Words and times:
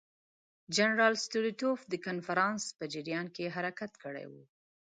جنرال 0.75 1.13
ستولیتوف 1.25 1.79
د 1.87 1.93
کنفرانس 2.05 2.63
په 2.77 2.85
جریان 2.93 3.25
کې 3.35 3.53
حرکت 3.55 3.91
کړی 4.03 4.25
وو. 4.31 4.43